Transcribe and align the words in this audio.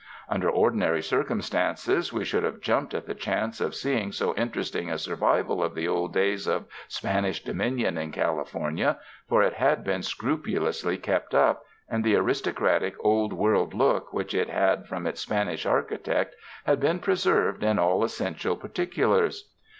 Under 0.29 0.49
ordinary 0.49 1.03
circum 1.03 1.41
stances 1.43 2.11
we 2.11 2.25
should 2.25 2.41
have 2.43 2.59
jumped 2.59 2.95
at 2.95 3.05
the 3.05 3.13
chance 3.13 3.61
of 3.61 3.75
see 3.75 3.95
ing 3.95 4.11
so 4.11 4.33
interesting 4.33 4.89
a 4.89 4.97
survival 4.97 5.61
of 5.61 5.75
the 5.75 5.87
old 5.87 6.11
days 6.11 6.47
of 6.47 6.65
Span 6.87 7.23
ish 7.23 7.43
dominion 7.43 7.99
in 7.99 8.11
California, 8.11 8.97
for 9.29 9.43
it 9.43 9.53
had 9.53 9.83
been 9.83 10.01
scrupu 10.01 10.57
lously 10.57 10.99
kept 10.99 11.35
up 11.35 11.65
and 11.87 12.03
the 12.03 12.15
aristocratic 12.15 12.95
Old 12.99 13.31
World 13.31 13.75
look 13.75 14.11
which 14.11 14.33
it 14.33 14.49
had 14.49 14.87
from 14.87 15.05
its 15.05 15.21
Spanish 15.21 15.67
architect, 15.67 16.35
had 16.65 16.79
been 16.79 16.97
preserved 16.97 17.61
in 17.63 17.77
all 17.77 18.03
essential 18.03 18.55
particulars. 18.55 19.51